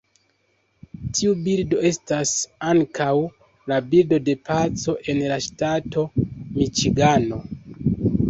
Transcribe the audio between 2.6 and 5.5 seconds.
ankaŭ la birdo de paco en la